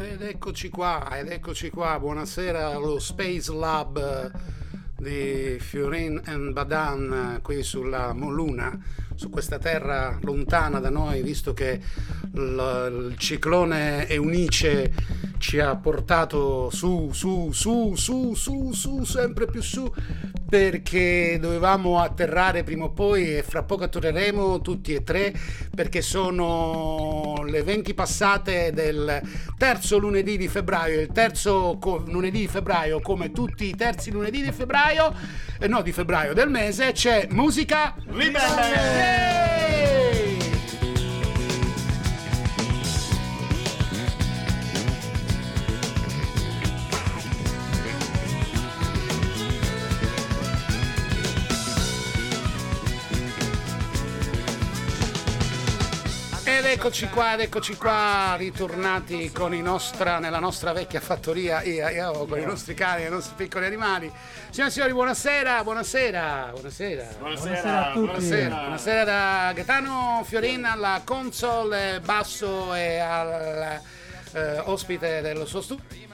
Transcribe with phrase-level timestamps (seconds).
[0.00, 4.30] Ed eccoci qua, ed eccoci qua, buonasera allo Space Lab
[4.96, 8.78] di Fiorin and Badan qui sulla Moluna,
[9.16, 11.80] su questa terra lontana da noi, visto che
[12.34, 14.92] il, il ciclone Eunice
[15.38, 19.92] ci ha portato su, su, su, su, su, su, sempre più su,
[20.48, 25.34] perché dovevamo atterrare prima o poi e fra poco atterreremo tutti e tre
[25.74, 29.20] perché sono le 20 passate del
[29.56, 34.42] terzo lunedì di febbraio, il terzo co- lunedì di febbraio come tutti i terzi lunedì
[34.42, 35.14] di febbraio,
[35.58, 39.37] eh, no di febbraio del mese, c'è musica Ribelle!
[56.72, 62.26] Eccoci qua, ed eccoci qua, ritornati con i nostra, nella nostra vecchia fattoria, io, io,
[62.26, 64.12] con i nostri cani, i nostri piccoli animali.
[64.50, 67.08] Signore e signori, buonasera, buonasera, buonasera.
[67.18, 68.06] Buonasera, a tutti.
[68.06, 73.80] Buonasera, buonasera da Gaetano Fiorina alla console basso e al
[74.32, 76.07] eh, ospite dello suo studio.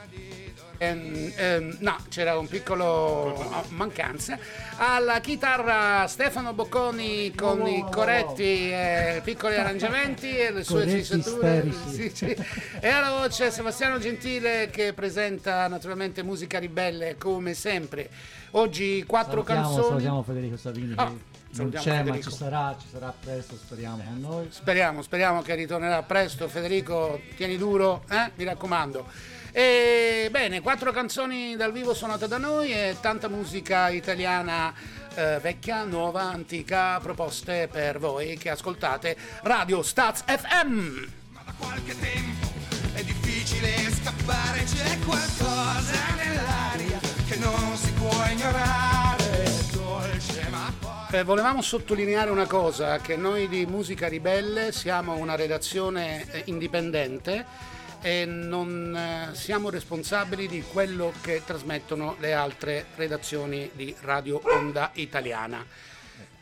[0.77, 4.37] Ehm, ehm, no, c'era un piccolo ah, mancanza.
[4.77, 10.63] Alla chitarra Stefano Bocconi con No, no, i no, corretti e piccoli arrangiamenti e le
[10.63, 11.89] sue isterici.
[11.89, 12.35] Sì, sì.
[12.79, 18.09] E alla voce Sebastiano Gentile che presenta naturalmente musica ribelle come sempre.
[18.51, 19.87] Oggi quattro Salutiamo, canzoni.
[19.87, 22.29] salutiamo Federico Savini che non c'è ma Federico.
[22.29, 24.47] ci sarà, ci sarà presto, speriamo con noi.
[24.49, 26.47] Speriamo, speriamo che ritornerà presto.
[26.47, 28.31] Federico, tieni duro, eh?
[28.35, 29.05] mi raccomando.
[29.57, 34.73] E bene, quattro canzoni dal vivo suonate da noi e tanta musica italiana
[35.15, 41.05] eh, vecchia, nuova, antica, proposte per voi che ascoltate Radio Staz FM.
[41.31, 42.47] Ma da qualche tempo
[42.95, 49.45] è difficile scappare, c'è qualcosa nell'aria che non si può ignorare.
[49.71, 51.17] Dolce ma poi.
[51.17, 57.74] Eh, volevamo sottolineare una cosa, che noi di Musica Ribelle siamo una redazione eh, indipendente
[58.05, 64.91] e non eh, siamo responsabili di quello che trasmettono le altre redazioni di Radio Onda
[64.93, 65.65] Italiana.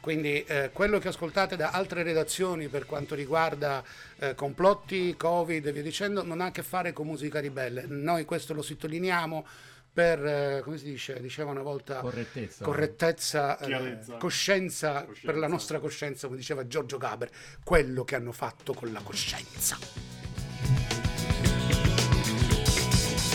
[0.01, 3.81] Quindi eh, quello che ascoltate da altre redazioni per quanto riguarda
[4.19, 7.85] eh, complotti, Covid e via dicendo non ha a che fare con Musica Ribelle.
[7.87, 9.47] Noi questo lo sottolineiamo
[9.93, 12.65] per, eh, come si dice, diceva una volta, Correttezza.
[12.65, 14.17] correttezza, eh, Chiarezza.
[14.17, 15.25] coscienza, Coscienza.
[15.31, 17.29] per la nostra coscienza, come diceva Giorgio Gaber,
[17.63, 19.77] quello che hanno fatto con la coscienza.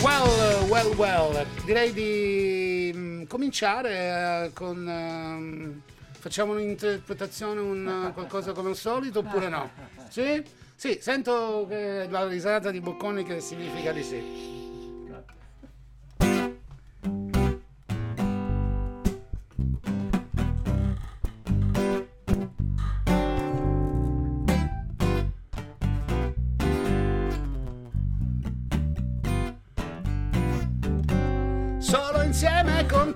[0.01, 4.87] Well, well, well, direi di mm, cominciare eh, con...
[4.87, 5.81] ehm,
[6.19, 9.69] facciamo un'interpretazione, un, eh, qualcosa come al solito oppure no?
[10.07, 10.41] Sì?
[10.75, 14.68] Sì, sento che la risata di Bocconi che significa di sì.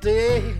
[0.04, 0.54] Te.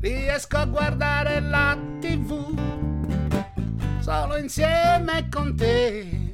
[0.00, 2.54] Riesco a guardare la tv
[4.00, 6.32] solo insieme con te.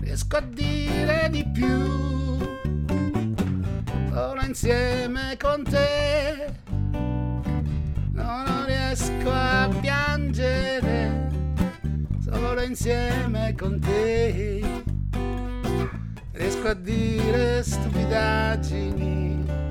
[0.00, 2.38] Riesco a dire di più
[4.10, 6.52] solo insieme con te.
[8.14, 11.28] No, non riesco a piangere
[12.18, 14.87] solo insieme con te
[16.38, 19.67] riesco a dire stupidaggini.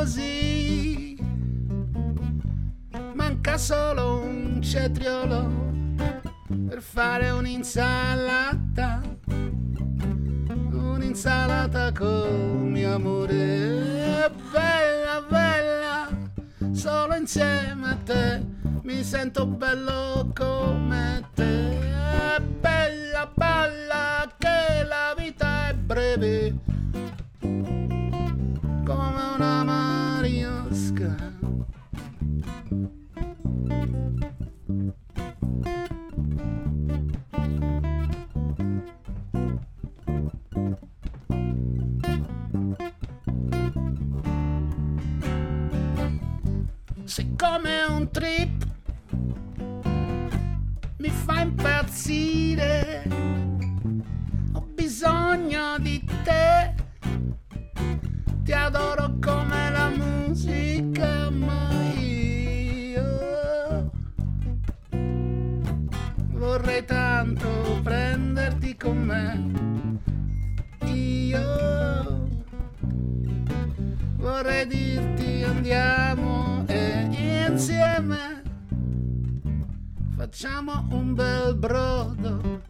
[0.00, 1.14] Così,
[3.12, 5.52] manca solo un cetriolo
[6.68, 9.02] per fare un'insalata.
[10.72, 14.32] Un'insalata con mio amore.
[14.50, 16.08] Bella, bella,
[16.72, 18.42] solo insieme a te
[18.82, 21.69] mi sento bello come te.
[58.50, 63.92] Ti adoro come la musica, ma io
[66.32, 69.52] vorrei tanto prenderti con me,
[70.90, 72.28] io
[74.16, 78.42] vorrei dirti andiamo e insieme
[80.16, 82.69] facciamo un bel brodo.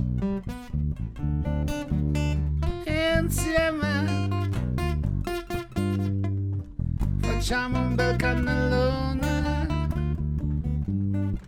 [7.51, 9.67] Facciamo un bel cannellone.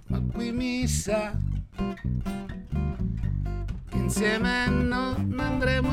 [0.08, 1.32] Ma qui mi sa
[3.88, 5.91] che insieme non andremo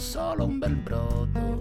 [0.00, 1.58] solo un bel brodo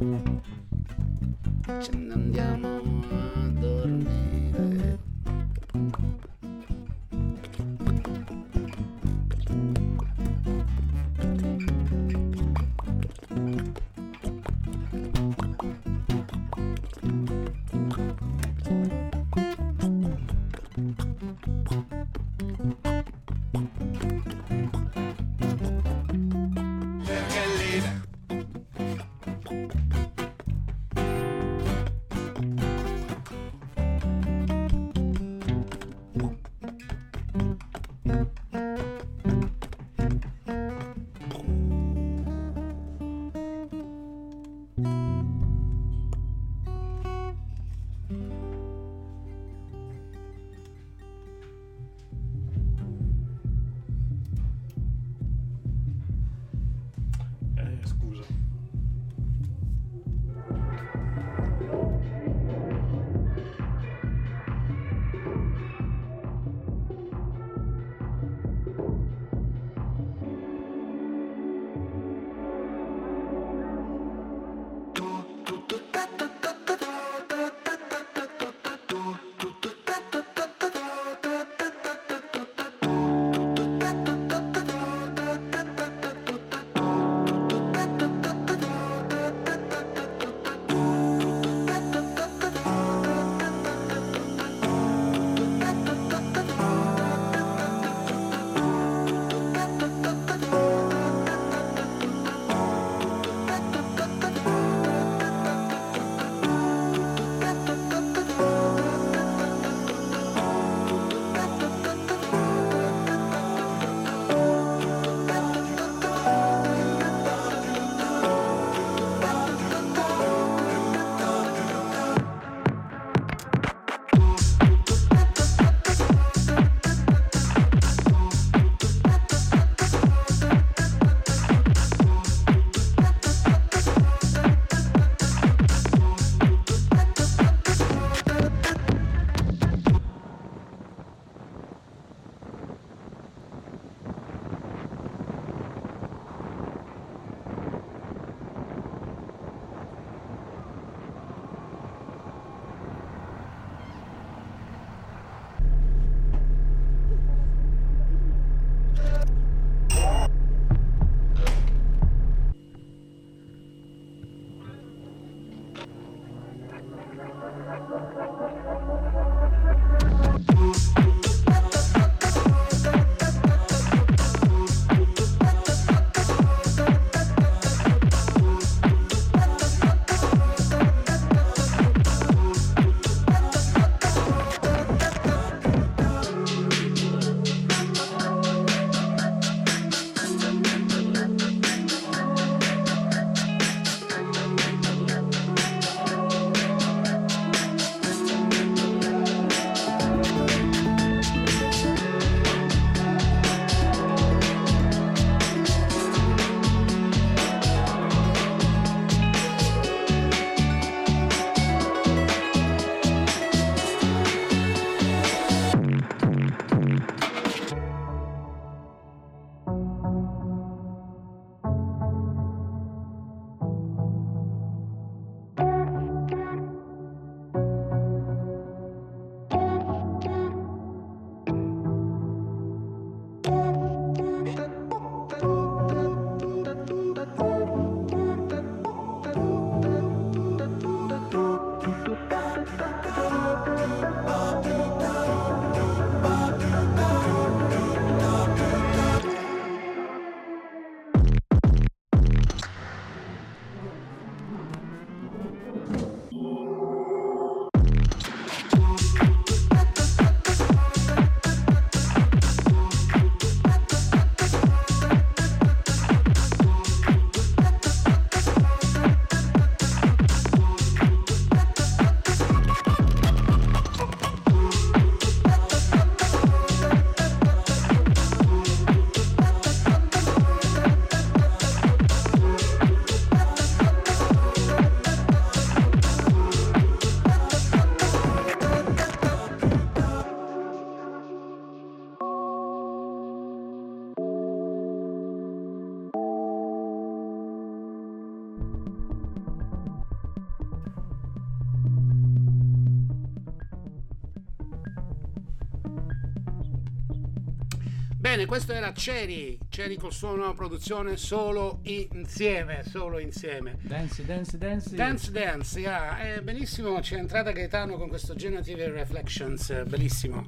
[308.39, 313.75] Bene, questo era Ceri, Ceri col suono produzione solo insieme, solo insieme.
[313.81, 314.95] Dance, dance, dance.
[314.95, 316.35] Dance Dance, yeah.
[316.35, 320.45] Eh, benissimo, c'è entrata Gaetano con questo Generative Reflections, eh, bellissimo.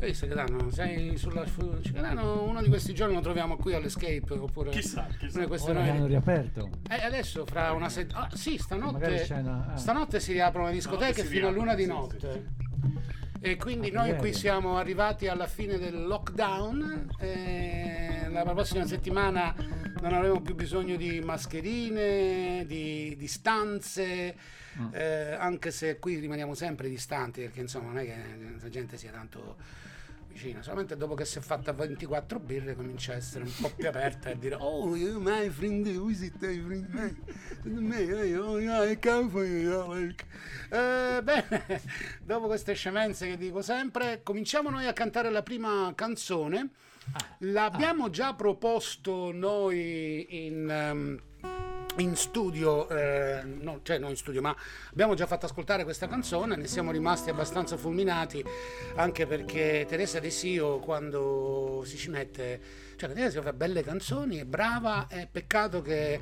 [0.00, 0.68] Hai visto Gaetano?
[0.72, 1.46] Sei sulla...
[1.46, 4.70] Su, Gaetano, uno di questi giorni lo troviamo qui all'Escape, oppure...
[4.70, 5.46] Chissà, chissà.
[5.46, 6.08] Che hanno noi...
[6.08, 6.70] riaperto.
[6.90, 8.26] Eh, adesso fra una settimana...
[8.26, 9.26] Ah, sì, stanotte...
[9.30, 9.74] una...
[9.74, 9.76] ah.
[9.76, 12.46] Stanotte si riaprono le discoteche si fino a luna di riaprono, sì, notte.
[13.40, 17.08] E quindi Ah, noi qui siamo arrivati alla fine del lockdown.
[17.20, 19.54] e la prossima settimana
[20.00, 24.36] non avremo più bisogno di mascherine, di distanze,
[24.78, 24.88] Mm.
[24.94, 28.14] eh, anche se qui rimaniamo sempre distanti perché insomma non è che
[28.60, 29.56] la gente sia tanto
[30.28, 33.88] vicina, solamente dopo che si è fatta 24 birre comincia a essere un po' più
[33.88, 38.36] aperta e dire oh my friend, who is it my friend?
[38.38, 40.24] Oh, yeah, I come for you, like."
[40.70, 41.82] Eh, bene,
[42.22, 46.70] dopo queste scemenze che dico sempre, cominciamo noi a cantare la prima canzone.
[47.38, 50.68] L'abbiamo già proposto noi in...
[50.68, 51.57] ehm,
[51.98, 54.54] in studio, eh, no, cioè non in studio, ma
[54.90, 58.44] abbiamo già fatto ascoltare questa canzone, ne siamo rimasti abbastanza fulminati,
[58.96, 62.60] anche perché Teresa De Sio quando si ci mette,
[62.96, 66.20] cioè Teresa Sio fa belle canzoni, è brava, è peccato che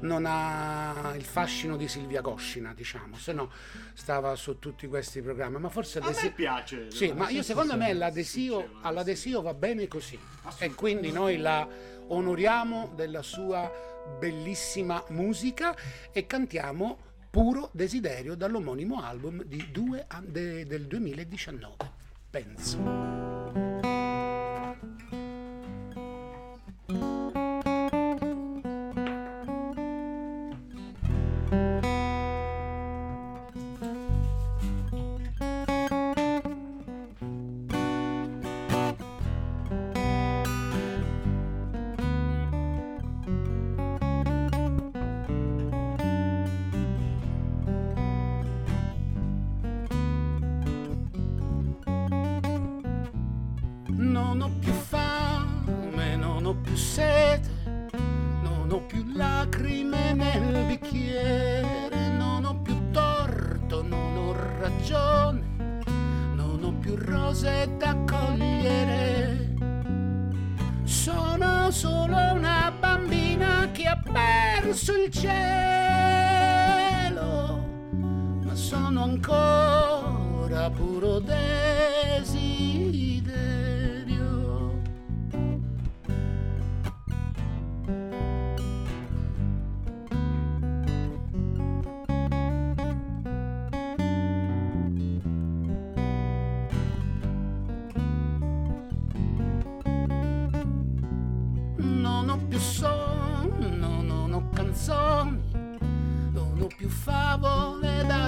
[0.00, 3.50] non ha il fascino di Silvia Coscina, diciamo, se no
[3.94, 6.90] stava su tutti questi programmi, ma forse A De me Sio- piace.
[6.90, 10.18] sì, ma io secondo me l'adesio, all'adesio va bene così
[10.58, 11.66] e quindi noi la
[12.08, 13.70] onoriamo della sua
[14.18, 15.74] bellissima musica
[16.12, 16.98] e cantiamo
[17.30, 21.74] Puro Desiderio dall'omonimo album due de- del 2019.
[22.30, 23.63] Penso.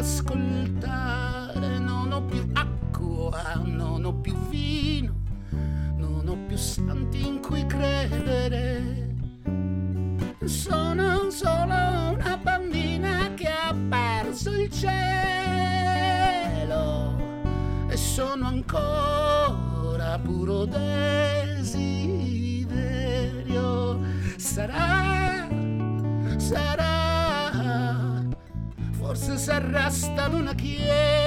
[0.07, 1.06] skulda.
[29.47, 31.26] Forse sarà sta luna piena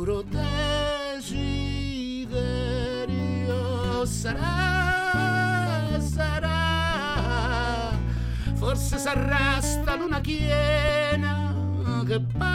[0.00, 1.36] puro desiderio.
[4.06, 7.90] Sarà, sarà,
[8.54, 11.52] forse sarà sta luna piena
[12.06, 12.49] che pare,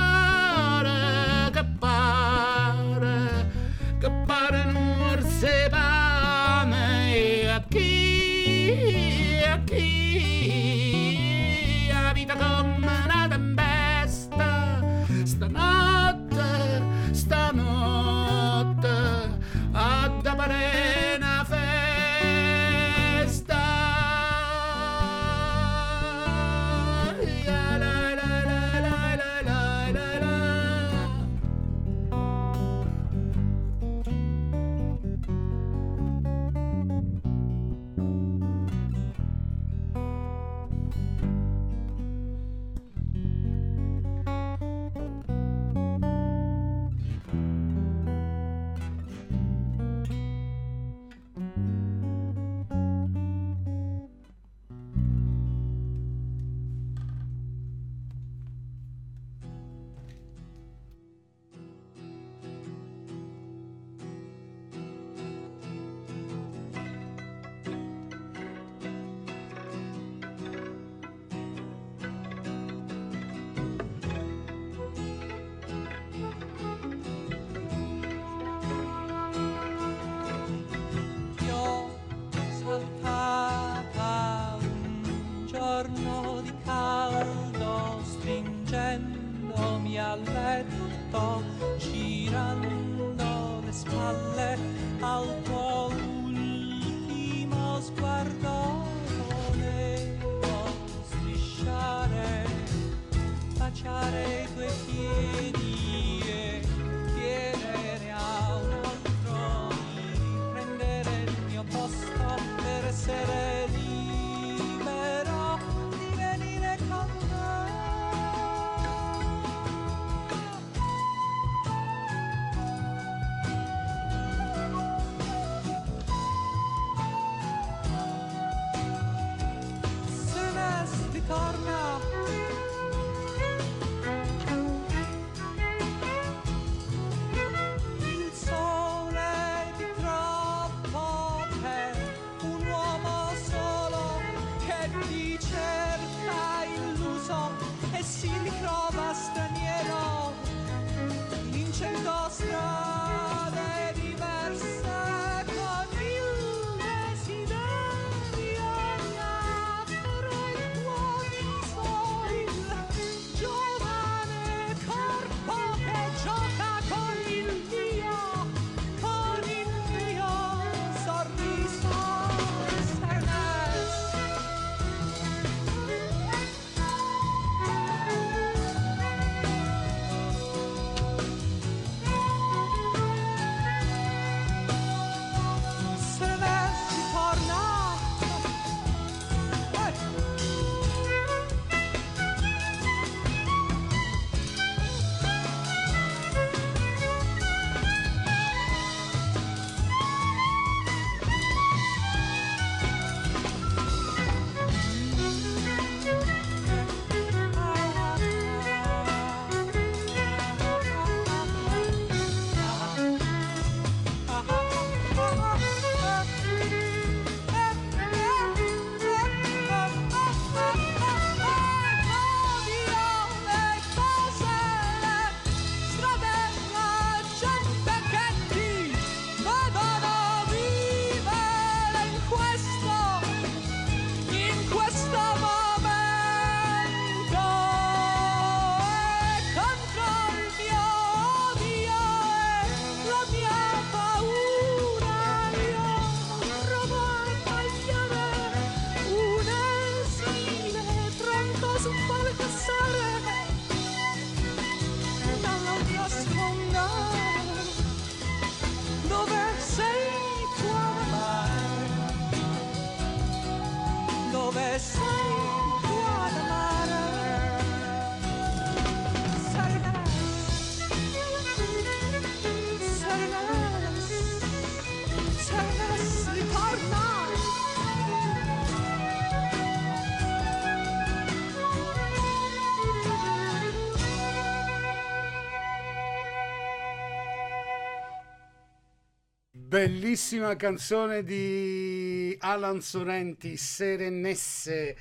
[289.76, 294.96] Bellissima canzone di Alan Sorrenti, Serenesse,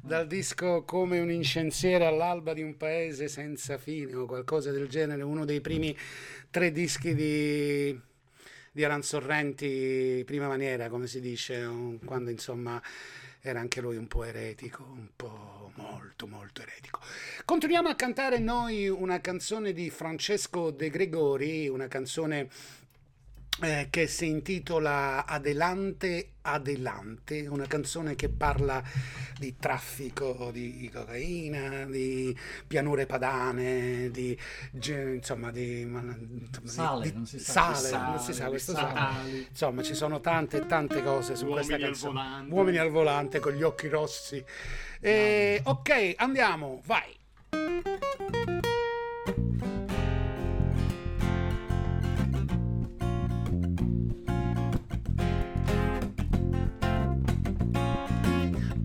[0.00, 5.22] dal disco Come un incensiere all'alba di un paese senza fine o qualcosa del genere,
[5.22, 5.98] uno dei primi
[6.50, 8.00] tre dischi di,
[8.70, 11.68] di Alan Sorrenti, prima maniera, come si dice,
[12.04, 12.80] quando insomma
[13.40, 17.00] era anche lui un po' eretico, un po' molto molto eretico.
[17.44, 22.48] Continuiamo a cantare noi una canzone di Francesco De Gregori, una canzone
[23.60, 28.82] eh, che si intitola Adelante Adelante, una canzone che parla
[29.38, 32.36] di traffico di cocaina, di
[32.66, 34.36] pianure padane, di
[34.72, 35.88] insomma di,
[36.64, 37.72] Sale, di- non si sa.
[37.74, 38.88] sale, Sale, non si sa questo sale.
[38.90, 39.46] statali.
[39.48, 42.12] Insomma, ci sono tante tante cose su Uomini questa al canzone.
[42.12, 42.54] volante.
[42.54, 44.44] Uomini al volante con gli occhi rossi.
[45.00, 47.20] Eh, ok, andiamo, vai.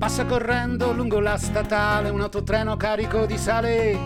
[0.08, 4.00] Passa correndo lungo la statale un autotreno carico di sale.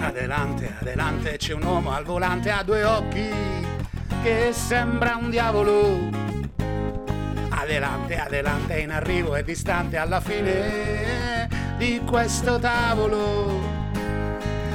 [0.00, 3.28] Adelante, adelante, c'è un uomo al volante a due occhi
[4.24, 6.10] che sembra un diavolo.
[7.50, 13.60] Adelante, adelante, in arrivo è distante alla fine di questo tavolo,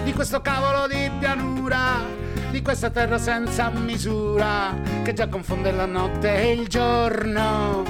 [0.05, 2.18] di questo cavolo di pianura,
[2.49, 7.83] di questa terra senza misura che già confonde la notte e il giorno.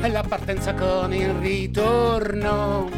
[0.00, 2.90] E la partenza con il ritorno.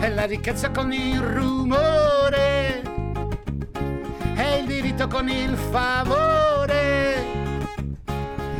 [0.00, 2.82] E la ricchezza con il rumore.
[4.36, 7.24] E il diritto con il favore.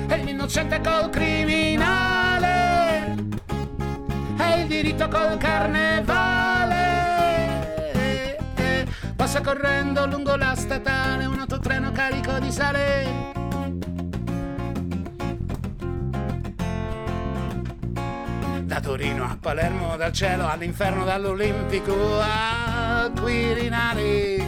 [0.09, 2.47] E l'innocente col criminale.
[4.39, 6.48] E il diritto col carnevale
[9.29, 13.27] passa correndo lungo la statale un autotreno carico di sale
[18.65, 24.45] Da Torino a Palermo, dal cielo all'inferno, dall'Olimpico a Quirinale.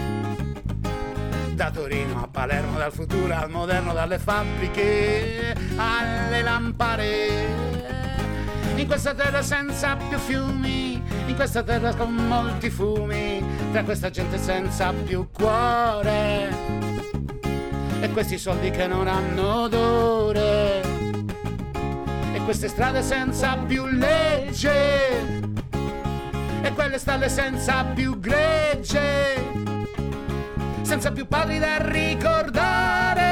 [1.52, 7.48] Da Torino a Palermo, dal futuro al moderno, dalle fabbriche alle lampade.
[8.76, 14.36] In questa terra senza più fiumi, in questa terra con molti fumi, tra questa gente
[14.38, 16.48] senza più cuore.
[18.00, 20.80] E questi soldi che non hanno odore.
[22.32, 25.48] E queste strade senza più legge.
[26.62, 28.98] E quelle stalle senza più gregge.
[30.82, 33.28] Senza più padri da ricordare.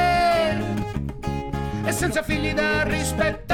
[1.84, 3.47] E senza figli da rispettare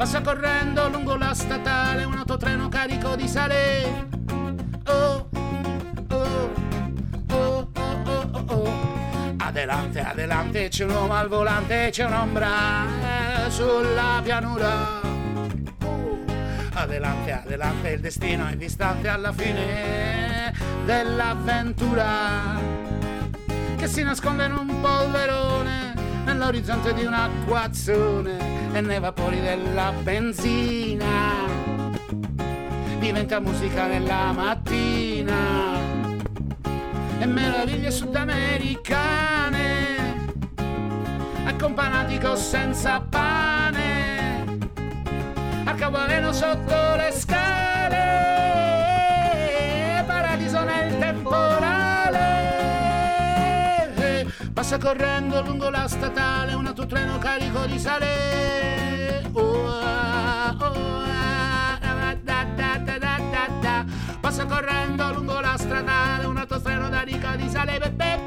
[0.00, 4.08] passa correndo lungo la statale un autotreno carico di sale
[4.86, 5.28] oh,
[6.08, 6.50] oh,
[7.28, 8.72] oh, oh, oh, oh, oh.
[9.36, 12.46] Adelante, adelante, c'è un uomo al volante, c'è un'ombra
[13.44, 15.00] eh, sulla pianura.
[15.82, 16.24] Uh,
[16.72, 20.54] Adelante, adelante, il destino è distante alla fine
[20.86, 22.58] dell'avventura
[23.76, 25.92] che si nasconde in un polverone
[26.24, 31.48] nell'orizzonte di un acquazzone e nei vapori della benzina.
[32.98, 35.78] Diventa musica nella mattina.
[37.18, 39.98] E meraviglie sudamericane
[41.44, 44.58] accompagnati con senza pane
[45.64, 48.59] arcabaleno sotto le scale
[54.70, 61.78] passa correndo lungo la statale un autotreno carico di sale oh, ah, oh, ah,
[64.20, 68.18] passa correndo lungo la stradale un autotreno da rica di sale Be-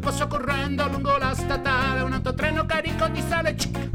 [0.00, 3.88] passa correndo lungo la statale un autotreno carico di sale Cic-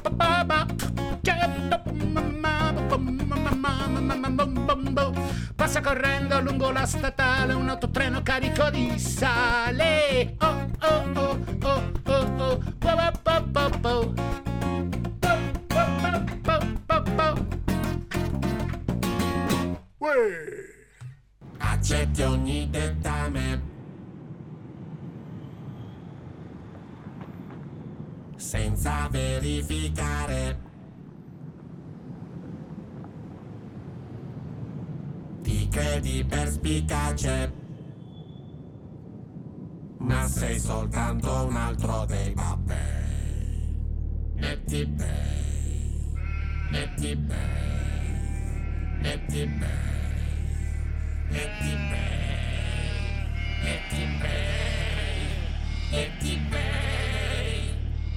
[5.63, 12.37] passa correndo lungo la statale un autotreno carico di sale oh oh oh oh oh
[12.37, 13.99] oh ba- ba- ba- ba.
[19.99, 20.11] Uè.
[21.59, 23.61] accetti ogni dettame.
[28.35, 30.72] Senza verificare.
[35.73, 37.51] Ti credi perspicace.
[39.97, 42.77] Ma sei soltanto un altro dei babbei.
[44.35, 46.11] E ti bei.
[46.73, 47.63] E ti bei.
[49.05, 49.67] E ti bei,
[51.33, 53.17] e ti bei,
[55.91, 57.73] e ti bei,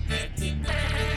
[0.07, 1.16] e ti bei,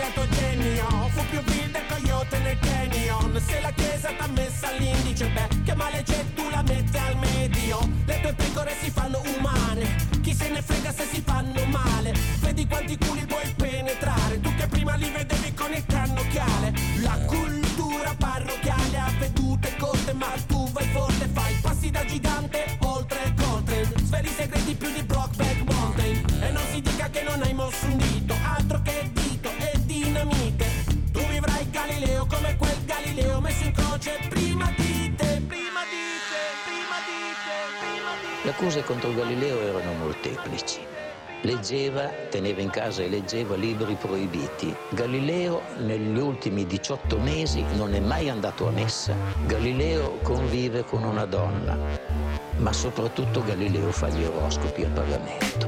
[0.00, 0.86] scienziato genio.
[1.10, 5.74] Fu più vil del coyote nel canyon Se la chiesa t'ha messa all'indice, beh, che
[5.74, 6.24] male c'è
[38.60, 40.80] accuse contro Galileo erano molteplici.
[41.40, 44.76] Leggeva, teneva in casa e leggeva libri proibiti.
[44.90, 49.16] Galileo negli ultimi 18 mesi non è mai andato a messa.
[49.46, 51.74] Galileo convive con una donna,
[52.58, 55.66] ma soprattutto Galileo fa gli oroscopi a pagamento.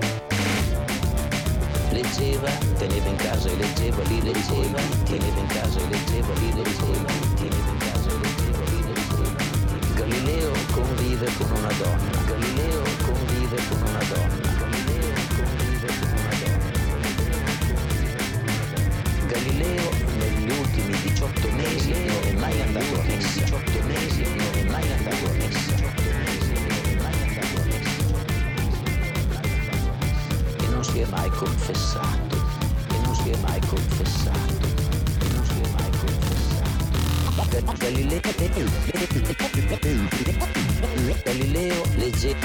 [1.92, 7.31] Leggeva, teneva in casa e leggeva libri proibiti, teneva in casa e leggeva libri proibiti.
[10.72, 12.22] convive con una donna.
[12.26, 14.50] Galileo convive con una donna.
[14.58, 16.70] Galileo convive con una donna.
[19.26, 23.40] Galileo negli ultimi 18 mesi non è mai andato a messa.
[23.40, 25.74] 18 mesi non è mai andato a messa.
[30.58, 32.36] E non si è mai confessato.
[32.88, 34.71] E non si è mai confessato.
[41.22, 42.38] Galileo leggeva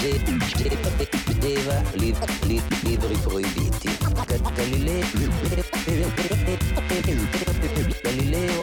[2.82, 3.90] libri proibiti.
[8.04, 8.62] Galileo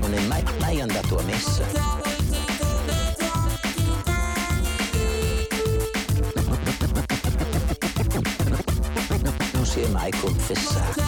[0.00, 1.64] non è mai, mai andato a messa.
[9.52, 10.99] Non si è mai confessato.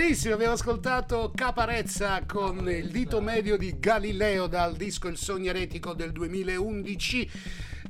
[0.00, 5.92] Benissimo, abbiamo ascoltato Caparezza con il dito medio di Galileo dal disco Il sogno eretico
[5.92, 7.30] del 2011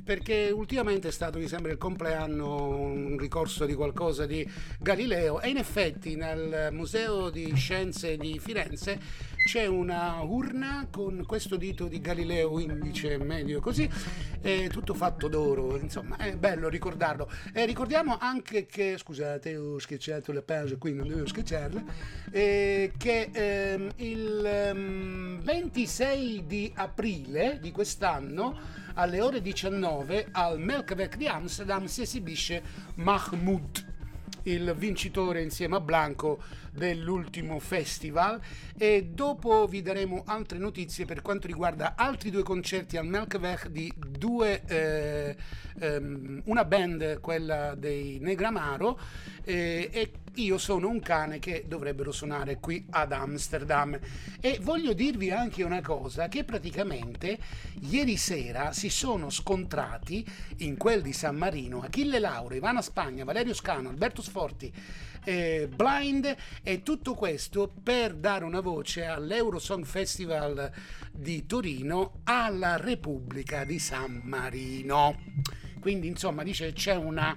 [0.03, 4.45] perché ultimamente è stato mi sembra il compleanno un ricorso di qualcosa di
[4.77, 5.39] Galileo.
[5.39, 8.99] E in effetti nel Museo di Scienze di Firenze
[9.43, 13.89] c'è una urna con questo dito di Galileo indice medio così,
[14.69, 17.29] tutto fatto d'oro, insomma è bello ricordarlo.
[17.53, 21.83] E ricordiamo anche che, scusate ho schiacciato la pausa qui, non dovevo schiacciarla,
[22.31, 31.15] eh, che ehm, il ehm, 26 di aprile di quest'anno alle ore 19 al Melkweg
[31.15, 32.61] di Amsterdam si esibisce
[32.95, 33.89] Mahmoud
[34.43, 38.39] il vincitore insieme a Blanco dell'ultimo festival
[38.77, 43.93] e dopo vi daremo altre notizie per quanto riguarda altri due concerti al Melkweg di
[43.95, 45.35] due eh,
[45.79, 48.99] ehm, una band quella dei Negramaro
[49.43, 53.99] eh, e io sono un cane che dovrebbero suonare qui ad Amsterdam.
[54.39, 57.37] E voglio dirvi anche una cosa che praticamente
[57.81, 60.25] ieri sera si sono scontrati
[60.57, 64.71] in quel di San Marino Achille Lauro, Ivana Spagna, Valerio Scano, Alberto Sforti
[65.23, 70.71] eh, Blind e tutto questo per dare una voce all'Eurosong Festival
[71.11, 75.17] di Torino alla Repubblica di San Marino
[75.79, 77.35] quindi insomma dice c'è una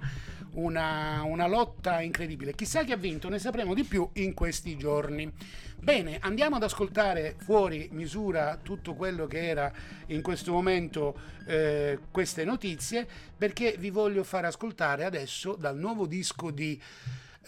[0.55, 2.53] una, una, lotta incredibile.
[2.55, 5.31] Chissà chi ha vinto, ne sapremo di più in questi giorni.
[5.77, 9.71] Bene, andiamo ad ascoltare fuori misura tutto quello che era
[10.07, 16.51] in questo momento eh, queste notizie, perché vi voglio far ascoltare adesso dal nuovo disco
[16.51, 16.81] di...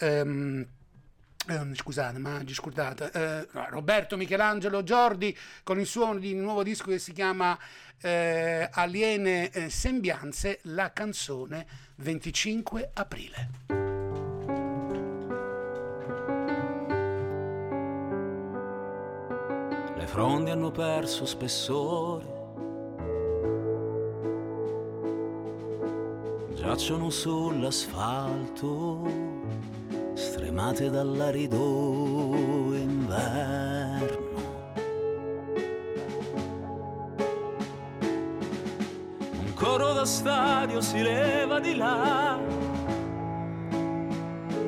[0.00, 0.66] Um,
[1.50, 6.98] eh, scusate, ma scusate, eh, Roberto Michelangelo Giordi con il suo di nuovo disco che
[6.98, 7.58] si chiama
[8.02, 13.48] eh, Aliene eh, Sembianze, la canzone 25 aprile.
[19.96, 22.36] Le fronde hanno perso spessore,
[26.54, 29.67] giacciono sull'asfalto
[30.18, 34.16] stremate dall'arido inverno.
[39.44, 42.36] Un coro da stadio si leva di là,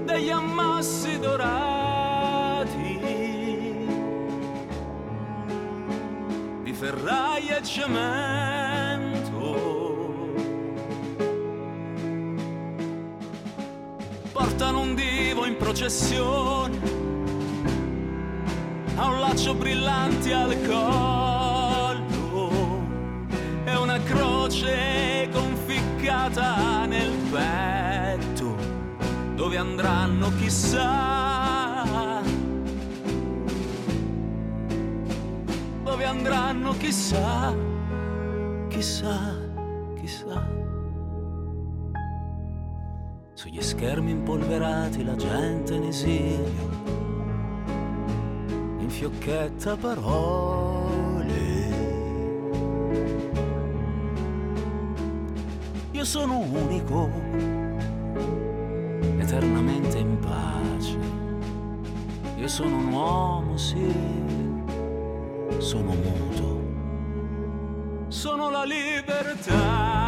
[0.04, 2.98] degli ammassi dorati,
[6.62, 8.89] di ferraia e cemento.
[14.60, 16.78] Portano un divo in processione,
[18.94, 22.50] ha un laccio brillante al collo
[23.64, 28.54] e una croce conficcata nel petto,
[29.34, 32.20] dove andranno chissà,
[35.82, 37.54] dove andranno chissà,
[38.68, 39.49] chissà.
[43.60, 46.68] Sugli schermi impolverati la gente in esilio
[48.78, 51.28] infiocchetta parole.
[55.90, 57.10] Io sono unico,
[59.18, 60.98] eternamente in pace.
[62.36, 63.94] Io sono un uomo, sì,
[65.58, 66.48] sono muto.
[68.08, 69.99] Sono la libertà,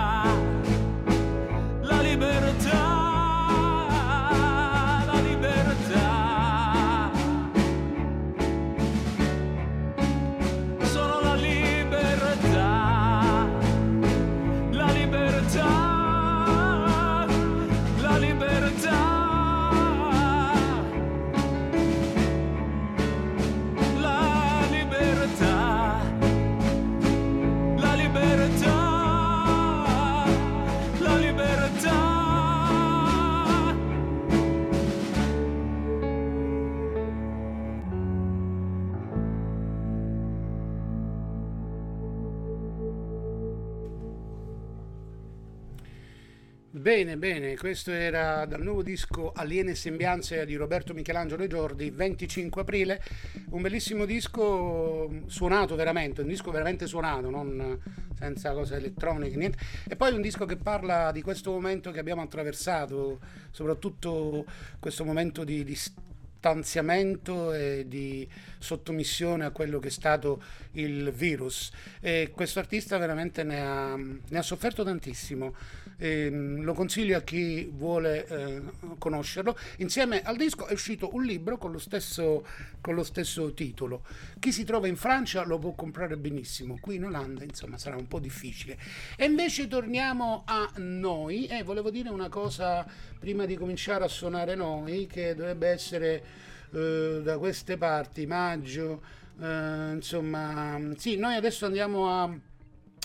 [46.94, 52.60] Bene, bene, questo era dal nuovo disco Aliene Sembianze di Roberto Michelangelo e Giordi, 25
[52.60, 53.02] aprile,
[53.48, 57.80] un bellissimo disco suonato veramente, un disco veramente suonato, non
[58.14, 59.58] senza cose elettroniche, niente.
[59.88, 63.20] E poi un disco che parla di questo momento che abbiamo attraversato,
[63.50, 64.44] soprattutto
[64.78, 68.28] questo momento di, di stanziamento e di
[68.62, 70.42] sottomissione a quello che è stato
[70.72, 71.70] il virus.
[72.00, 75.54] E questo artista veramente ne ha, ne ha sofferto tantissimo.
[75.98, 78.62] E, mm, lo consiglio a chi vuole eh,
[78.98, 79.56] conoscerlo.
[79.78, 82.46] Insieme al disco è uscito un libro con lo, stesso,
[82.80, 84.04] con lo stesso titolo.
[84.38, 88.08] Chi si trova in Francia lo può comprare benissimo, qui in Olanda insomma sarà un
[88.08, 88.78] po' difficile.
[89.16, 92.86] E invece torniamo a noi e volevo dire una cosa
[93.18, 99.02] prima di cominciare a suonare noi che dovrebbe essere eh, da queste parti, maggio,
[99.40, 102.34] eh, insomma, sì, noi adesso andiamo a,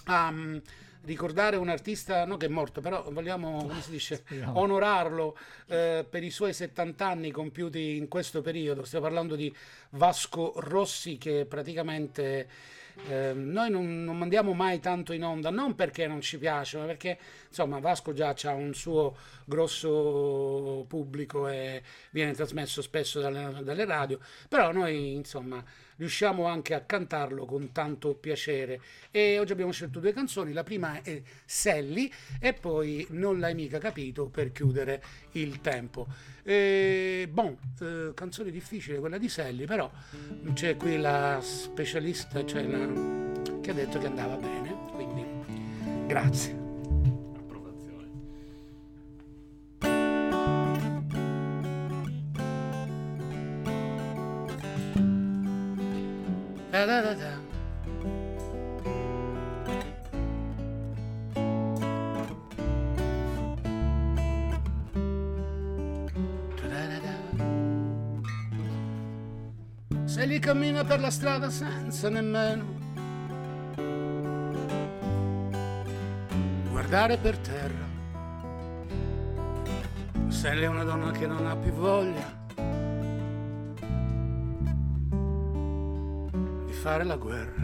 [0.05, 0.57] a mm,
[1.03, 4.59] ricordare un artista no, che è morto, però vogliamo, come si dice, Speriamo.
[4.59, 5.37] onorarlo
[5.67, 8.83] eh, per i suoi 70 anni compiuti in questo periodo.
[8.83, 9.53] Stiamo parlando di
[9.91, 12.47] Vasco Rossi che praticamente
[13.07, 16.85] eh, noi non, non mandiamo mai tanto in onda, non perché non ci piace, ma
[16.85, 17.17] perché
[17.47, 21.81] insomma Vasco già ha un suo grosso pubblico e
[22.11, 24.19] viene trasmesso spesso dalle, dalle radio,
[24.49, 25.63] però noi insomma
[25.97, 28.79] riusciamo anche a cantarlo con tanto piacere
[29.11, 33.77] e oggi abbiamo scelto due canzoni, la prima è Sally e poi Non l'hai mica
[33.79, 36.07] capito per chiudere il tempo.
[36.43, 39.91] E, bon, eh, canzone difficile quella di Sally, però
[40.53, 45.25] c'è qui la specialista cioè la- che ha detto che andava bene, quindi
[46.07, 46.66] grazie.
[56.77, 57.31] Da da da da.
[70.05, 72.65] Se li cammina per la strada senza nemmeno
[76.69, 77.85] guardare per terra.
[80.27, 82.46] Se lei è una donna che non ha più voglia
[86.87, 87.61] fare la guerra.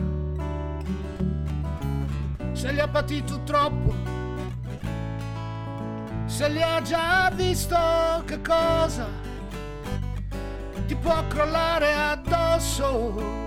[2.52, 3.94] Se gli ha patito troppo,
[6.26, 7.78] se li ha già visto
[8.26, 9.08] che cosa
[10.88, 13.42] ti può crollare addosso.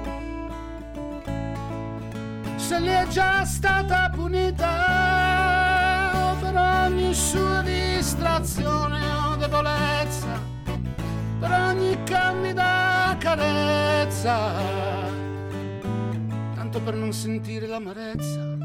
[2.57, 4.71] Se li è già stata punita
[6.41, 8.99] per ogni sua distrazione
[9.29, 10.41] o debolezza,
[11.39, 14.96] per ogni candida carezza,
[16.77, 18.57] tanto per non sentire l'amarezza.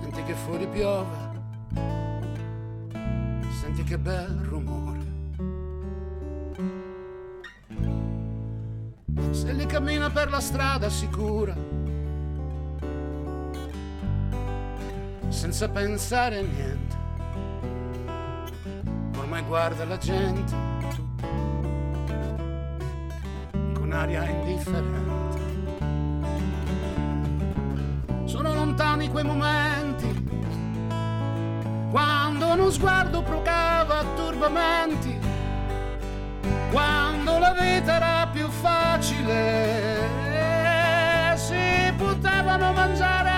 [0.00, 1.16] Senti che fuori piove,
[3.60, 4.98] senti che bel rumore.
[9.30, 11.56] Se li cammina per la strada sicura,
[15.28, 16.99] senza pensare a niente,
[19.50, 20.54] guarda la gente.
[23.74, 25.38] Con aria indifferente.
[28.26, 30.28] Sono lontani quei momenti.
[31.90, 35.18] Quando uno sguardo procava turbamenti,
[36.70, 40.06] quando la vita era più facile,
[41.34, 43.29] si potevano mangiare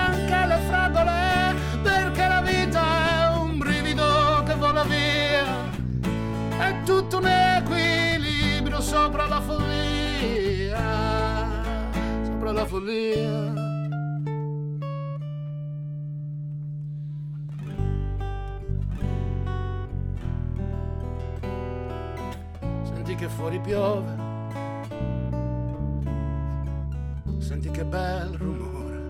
[7.13, 10.79] tutto un equilibrio sopra la follia,
[12.23, 13.53] sopra la follia.
[22.83, 24.31] Senti che fuori piove.
[27.37, 29.01] Senti che bel rumore.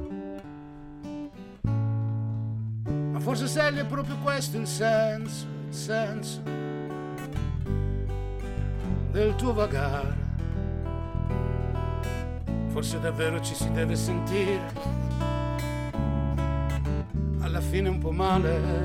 [3.12, 3.48] Ma forse
[3.80, 6.73] è proprio questo il senso, il senso
[9.14, 10.12] del tuo vagare.
[12.70, 14.74] Forse davvero ci si deve sentire.
[17.42, 18.82] Alla fine un po' male.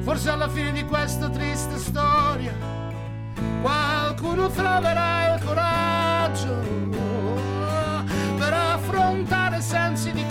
[0.00, 2.52] Forse alla fine di questa triste storia
[3.60, 6.54] qualcuno troverà il coraggio
[8.38, 10.24] per affrontare sensi di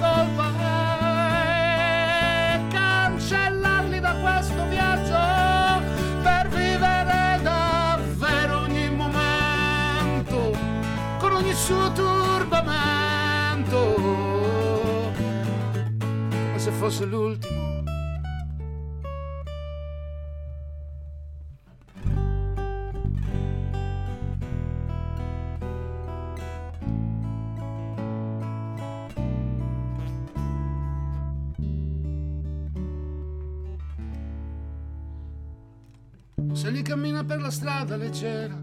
[37.92, 38.56] strada leggera.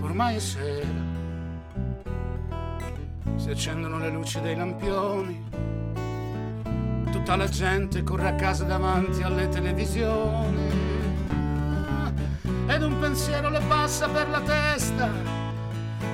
[0.00, 0.88] Ormai è sera,
[3.36, 5.44] si accendono le luci dei lampioni,
[7.10, 10.90] tutta la gente corre a casa davanti alle televisioni.
[12.66, 15.08] Ed un pensiero le passa per la testa.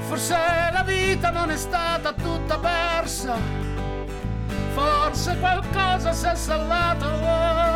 [0.08, 0.34] Forse
[0.72, 3.34] la vita non è stata tutta persa,
[4.72, 7.67] forse qualcosa si è sallato,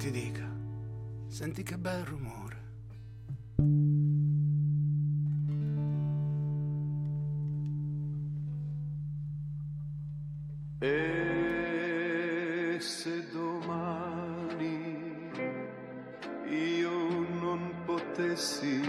[0.00, 0.50] ti dica?
[1.26, 2.58] Senti che bel rumore.
[10.78, 15.30] E se domani
[16.48, 18.80] io non potessi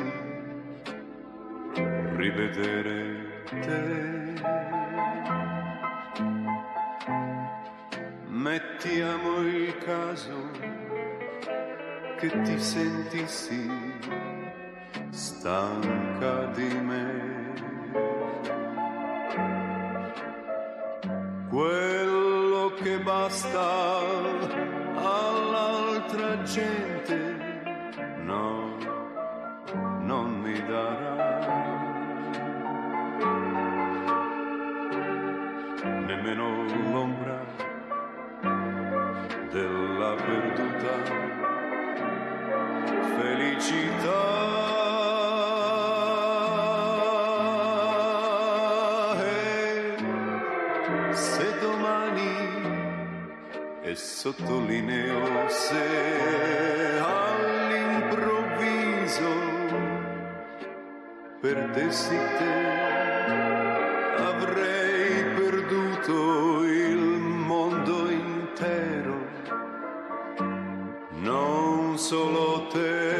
[2.15, 4.33] rivedere te,
[8.29, 10.70] mettiamo il caso
[12.21, 13.67] che ti sentissi
[15.09, 17.31] stanca di me.
[21.49, 23.99] quello che basta
[24.95, 27.17] all'altra gente,
[28.23, 28.77] no,
[29.99, 31.49] non mi darà.
[36.05, 37.43] Nemmeno l'ombra
[39.49, 41.30] della perduta
[43.21, 44.19] felicità.
[51.11, 52.33] E se domani
[53.83, 59.33] e sottolineo se all'improvviso
[61.41, 62.55] perdessi te
[64.31, 67.03] avrei perduto il
[67.51, 69.17] mondo intero
[71.21, 73.10] non solo te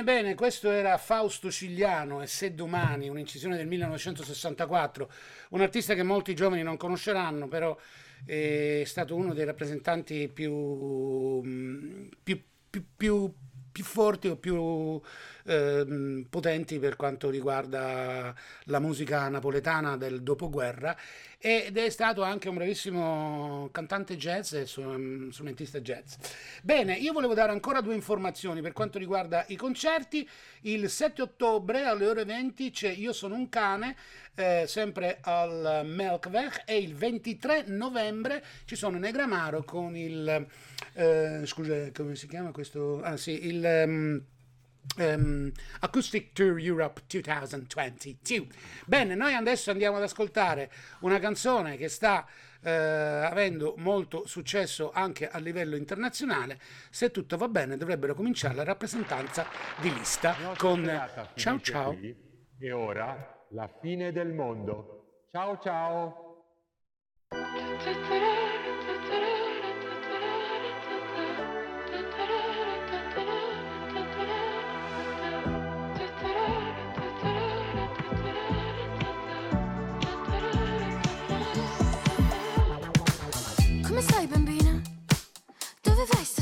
[0.00, 5.10] Ebbene, bene, questo era Fausto Cigliano e Se domani, un'incisione del 1964,
[5.50, 7.76] un artista che molti giovani non conosceranno, però
[8.24, 13.30] è stato uno dei rappresentanti più, mm, più, più, più,
[13.70, 14.98] più forti o più
[15.44, 18.34] ehm, potenti per quanto riguarda
[18.64, 20.96] la musica napoletana del dopoguerra
[21.42, 26.16] ed è stato anche un bravissimo cantante jazz e su- strumentista jazz.
[26.62, 30.28] Bene, io volevo dare ancora due informazioni per quanto riguarda i concerti.
[30.62, 33.96] Il 7 ottobre alle ore 20 c'è Io sono un cane,
[34.34, 40.46] eh, sempre al Melkweg, e il 23 novembre ci sono Negramaro con il...
[40.92, 43.00] eh, scusa, come si chiama questo?
[43.00, 43.64] Ah sì, il...
[43.64, 44.22] ehm,
[44.96, 45.50] ehm,
[45.80, 48.46] Acoustic Tour Europe 2022.
[48.86, 50.70] Bene, noi adesso andiamo ad ascoltare
[51.00, 52.26] una canzone che sta
[52.62, 56.58] eh, avendo molto successo anche a livello internazionale.
[56.90, 59.46] Se tutto va bene, dovrebbero cominciare la rappresentanza
[59.80, 60.84] di lista con
[61.34, 61.94] Ciao ciao.
[61.94, 62.16] qui,
[62.58, 65.26] E ora la fine del mondo.
[65.30, 66.28] Ciao ciao.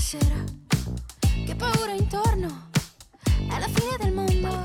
[0.08, 0.42] Stasera?
[1.44, 2.70] Che paura intorno?
[3.24, 4.64] È la fine del mondo.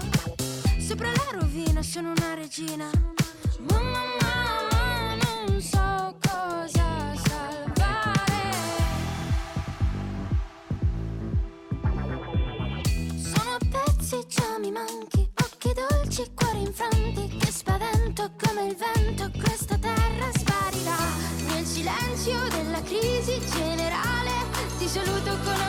[0.80, 2.90] Sopra la rovina sono una regina.
[3.60, 5.16] Mamma, mamma,
[5.46, 8.52] non so cosa salvare.
[13.18, 15.03] Sono pezzi, già mi manchi.
[16.14, 17.38] Dolci, cuori infranti.
[17.38, 19.32] Che spavento come il vento.
[19.36, 20.96] Questa terra sparirà.
[21.48, 24.32] Nel silenzio della crisi generale.
[24.78, 25.63] Ti saluto con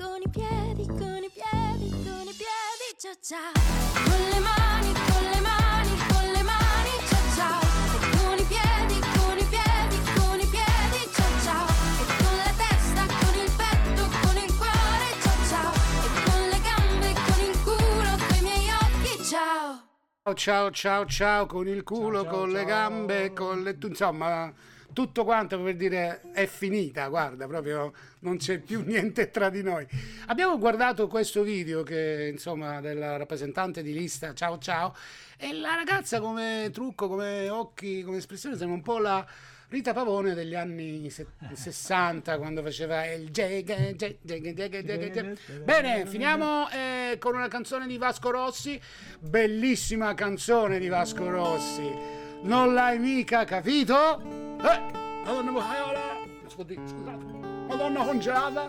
[0.00, 3.52] con i piedi, con i piedi, con i piedi, ciao ciao.
[3.92, 7.60] Con le mani, con le mani, con le mani, ciao ciao.
[7.60, 11.68] E con i piedi, con i piedi, con i piedi, ciao ciao.
[12.00, 15.72] E con la testa, con il petto, con il cuore, ciao ciao.
[16.00, 19.84] E con le gambe, con il culo, con i miei occhi, ciao.
[20.24, 22.66] Ciao ciao ciao ciao con il culo, ciao, con le ciao.
[22.66, 23.76] gambe, con le...
[23.82, 24.50] insomma
[24.92, 29.86] tutto quanto per dire è finita, guarda, proprio non c'è più niente tra di noi.
[30.26, 34.94] Abbiamo guardato questo video che insomma della rappresentante di lista, ciao ciao,
[35.36, 39.26] e la ragazza come trucco, come occhi, come espressione sembra un po' la
[39.70, 43.76] Rita Pavone degli anni se- 60 quando faceva il jega.
[45.62, 48.80] Bene, finiamo eh, con una canzone di Vasco Rossi,
[49.20, 51.88] bellissima canzone di Vasco Rossi.
[52.42, 54.49] Non l'hai mica capito?
[54.62, 54.80] Eh,
[55.24, 55.52] Madonna
[56.46, 57.24] scusi, scusate,
[57.66, 58.66] Madonna congelata.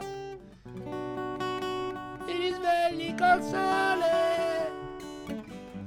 [2.26, 4.72] Ti risvegli col sole,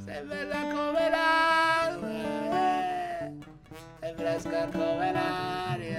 [0.04, 2.12] sei bella come l'aria,
[4.00, 5.93] sei fresca come l'aria.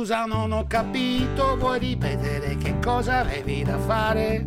[0.00, 4.42] Scusa, non ho capito, vuoi ripetere che cosa avevi da fare?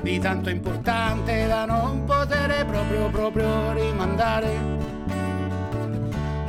[0.00, 4.56] Di tanto importante da non poter proprio proprio rimandare.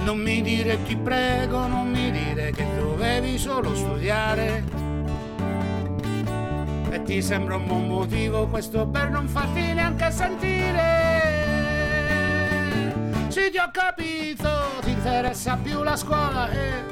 [0.03, 4.63] Non mi dire ti prego, non mi dire che dovevi solo studiare.
[6.91, 11.25] E ti sembra un buon motivo questo per non farti neanche sentire.
[13.29, 14.56] Sì, ti ho capito,
[15.07, 16.83] interessa più la scuola e,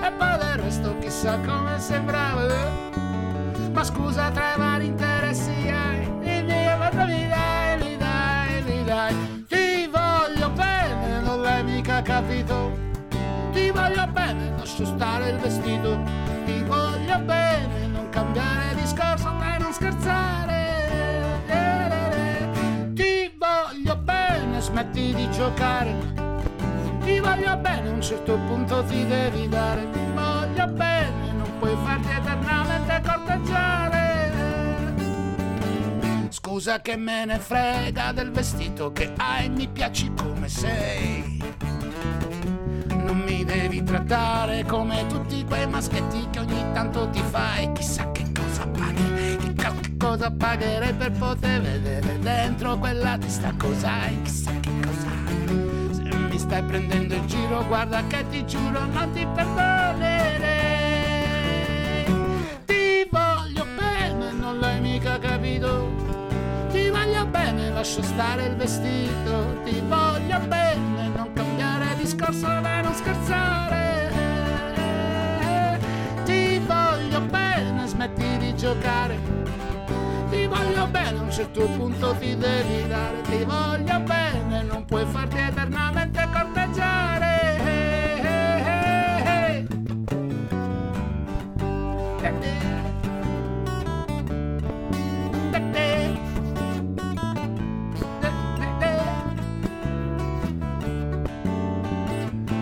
[0.00, 2.46] e poi del resto chissà come sembrava.
[2.48, 3.70] eh.
[3.72, 6.04] Ma scusa tra i vari interessi hai,
[6.90, 9.44] cosa mi dai, mi dai, mi dai.
[9.46, 12.72] Ti voglio bene, non l'hai mica capito.
[13.52, 15.96] Ti voglio bene, lascio stare il vestito.
[16.46, 20.52] Ti voglio bene, non cambiare discorso e non scherzare.
[22.94, 26.23] Ti voglio bene, smetti di giocare.
[27.24, 29.90] Voglio bene, a un certo punto ti devi dare.
[29.90, 34.02] Ti voglio bene, non puoi farti eternamente corteggiare.
[36.28, 41.42] Scusa che me ne frega del vestito che hai, mi piaci come sei.
[42.88, 47.72] Non mi devi trattare come tutti quei maschetti che ogni tanto ti fai.
[47.72, 54.22] Chissà che cosa paghi, che cosa pagherei per poter vedere dentro quella testa cos'hai.
[54.22, 55.03] Chissà che cosa
[56.44, 60.44] stai prendendo in giro, guarda che ti giuro non ti perdonerei.
[62.66, 65.90] Ti voglio bene, non l'hai mica capito.
[66.70, 69.62] Ti voglio bene, lascio stare il vestito.
[69.64, 74.10] Ti voglio bene, non cambiare discorso e non scherzare.
[76.24, 79.53] Ti voglio bene, smetti di giocare.
[80.94, 83.20] Bene, un certo punto ti devi dare.
[83.22, 87.32] Ti voglio bene, non puoi farti eternamente corteggiare.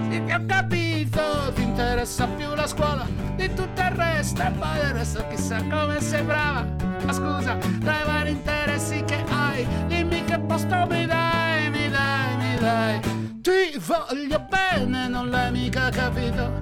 [0.09, 3.07] Ti ho capito, ti interessa più la scuola
[3.37, 6.82] di tutto il resto e poi del resto chissà come sembrava.
[7.12, 12.36] Ma scusa, tra i vari interessi che hai, dimmi che posto mi dai, mi dai,
[12.38, 13.00] mi dai.
[13.42, 16.58] Ti voglio bene, non l'hai mica capito.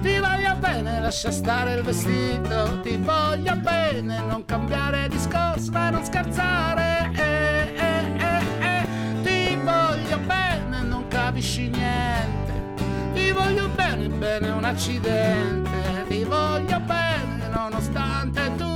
[0.00, 2.78] Ti voglio bene, lascia stare il vestito.
[2.80, 7.10] Ti voglio bene, non cambiare discorso e non scherzare.
[7.14, 9.22] Eh, eh, eh, eh.
[9.22, 12.84] Ti voglio bene, non capisci niente.
[13.14, 16.04] Ti voglio bene, bene un accidente.
[16.06, 18.71] Ti voglio bene, nonostante tutto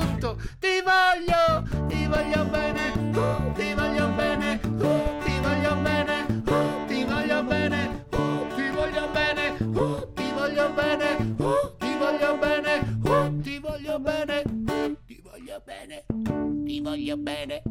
[0.86, 7.42] voglio, ti voglio bene, uh, ti voglio bene, uh, ti voglio bene, uh, ti voglio
[7.42, 13.58] bene, uh, ti voglio bene, uh, ti voglio bene, uh, ti voglio bene, uh, ti
[13.58, 14.42] voglio bene,
[15.06, 16.04] ti voglio bene,
[16.64, 17.62] ti voglio bene,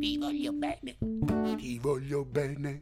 [0.00, 0.96] ti voglio bene,
[1.58, 2.80] ti voglio bene.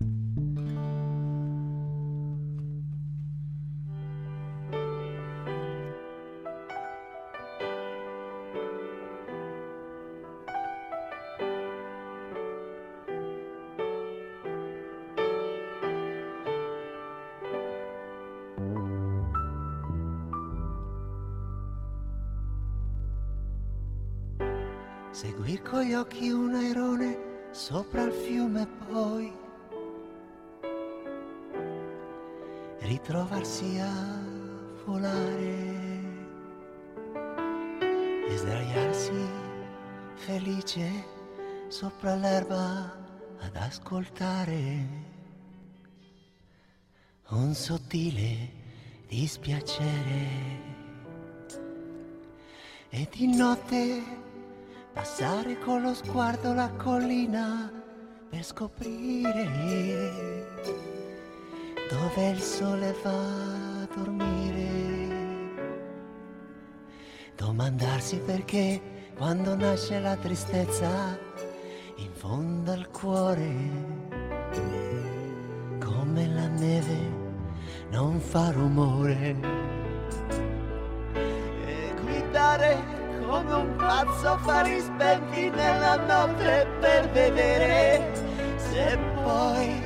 [25.23, 27.16] Seguir con gli occhi un airone
[27.53, 29.33] sopra il fiume poi
[32.81, 34.20] ritrovarsi a
[34.85, 35.55] volare
[38.29, 39.25] e sdraiarsi
[40.14, 40.91] felice
[41.68, 42.93] sopra l'erba
[43.39, 44.87] ad ascoltare
[47.29, 48.51] un sottile
[49.07, 50.61] dispiacere.
[52.89, 54.31] E di notte
[54.93, 57.72] passare con lo sguardo la collina
[58.28, 60.11] per scoprire
[61.90, 63.11] dove il sole va
[63.82, 64.61] a dormire.
[67.36, 68.80] Domandarsi perché
[69.16, 71.18] quando nasce la tristezza
[71.97, 73.55] in fondo al cuore,
[75.78, 77.20] come la neve
[77.90, 79.36] non fa rumore.
[81.14, 83.01] E guidare
[83.33, 88.12] come un pazzo fari spenti nella notte per vedere
[88.57, 89.80] se poi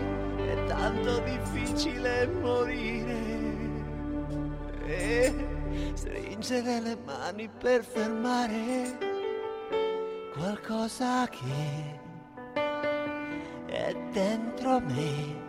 [0.48, 3.34] è tanto difficile morire.
[4.84, 8.98] E stringere le mani per fermare
[10.32, 12.00] qualcosa che
[13.66, 15.44] è dentro me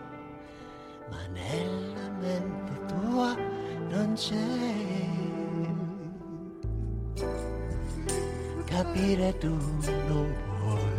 [1.09, 3.35] ma nella mente tua
[3.89, 5.26] non c'è
[8.77, 9.57] capire tu
[10.07, 10.21] lo
[10.59, 10.97] vuoi.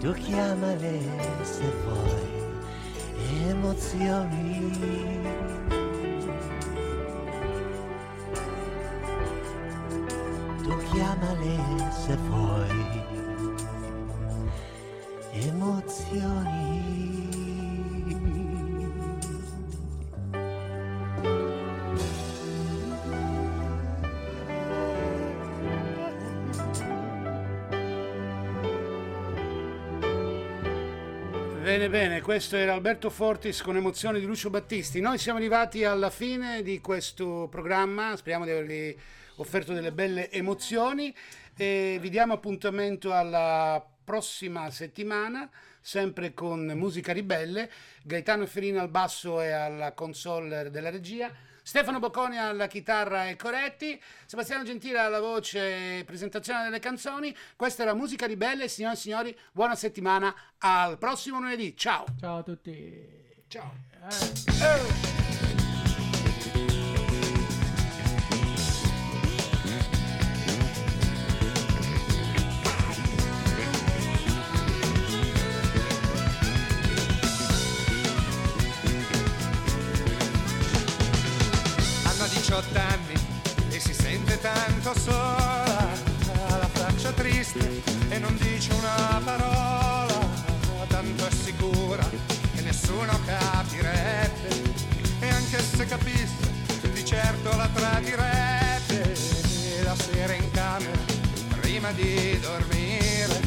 [0.00, 1.00] Tu chiamale
[1.42, 2.26] se vuoi
[3.50, 4.52] emozioni.
[10.62, 11.54] Tu chiamale
[12.02, 12.82] se vuoi
[15.48, 16.61] emozioni.
[31.72, 35.00] Bene, bene, questo era Alberto Fortis con emozioni di Lucio Battisti.
[35.00, 39.00] Noi siamo arrivati alla fine di questo programma, speriamo di avervi
[39.36, 41.16] offerto delle belle emozioni
[41.56, 45.48] e vi diamo appuntamento alla prossima settimana,
[45.80, 47.70] sempre con Musica Ribelle,
[48.02, 51.34] Gaetano Ferino al basso e alla console della regia.
[51.62, 57.34] Stefano Bocconi alla chitarra e Coretti, Sebastiano Gentile alla voce e presentazione delle canzoni.
[57.56, 62.04] Questa era Musica Ribelle, signore e signori, buona settimana, al prossimo lunedì, ciao!
[62.18, 63.20] Ciao a tutti.
[63.46, 63.72] Ciao!
[64.00, 65.21] Hanno
[82.52, 83.14] 18 anni
[83.70, 85.88] e si sente tanto sola,
[86.48, 90.28] ha la faccia triste e non dice una parola,
[90.86, 92.06] tanto è sicura
[92.54, 94.48] che nessuno capirebbe.
[95.20, 96.52] E anche se capisse
[96.92, 99.16] di certo la tradirebbe
[99.84, 101.00] la sera in camera
[101.58, 103.40] prima di dormire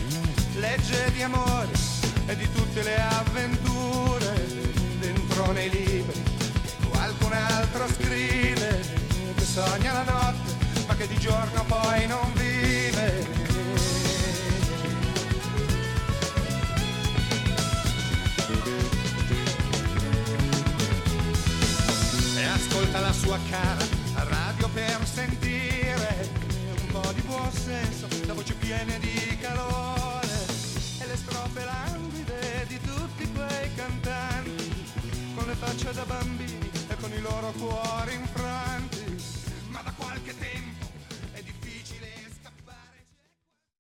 [0.56, 1.70] legge di amore
[2.26, 4.34] e di tutte le avventure
[5.00, 6.24] dentro nei libri
[6.90, 8.45] qualcun altro scrive
[9.56, 10.54] sogna la notte
[10.86, 13.26] ma che di giorno poi non vive
[22.36, 23.86] e ascolta la sua cara
[24.16, 26.30] a radio per sentire
[26.82, 30.36] un po' di buon senso, la voce piena di calore
[31.00, 34.86] e le strofe languide di tutti quei cantanti
[35.34, 38.95] con le facce da bambini e con i loro cuori infranti.